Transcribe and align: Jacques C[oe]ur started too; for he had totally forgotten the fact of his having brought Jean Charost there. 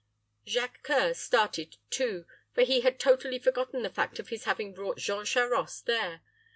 Jacques 0.47 0.79
C[oe]ur 0.83 1.13
started 1.13 1.75
too; 1.91 2.25
for 2.55 2.63
he 2.63 2.81
had 2.81 2.99
totally 2.99 3.37
forgotten 3.37 3.83
the 3.83 3.89
fact 3.93 4.17
of 4.17 4.29
his 4.29 4.45
having 4.45 4.73
brought 4.73 4.97
Jean 4.97 5.23
Charost 5.25 5.85
there. 5.85 6.21